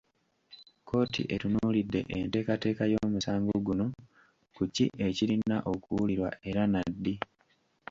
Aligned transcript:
Kkooti 0.79 1.21
etunuulidde 1.33 1.99
enteekateeka 2.17 2.83
y’omusango 2.91 3.51
guno 3.67 3.85
ku 4.55 4.63
ki 4.75 4.85
ekirina 5.07 5.55
okuwulirwa 5.73 6.29
era 6.49 6.63
na 6.73 6.81
ddi. 6.91 7.15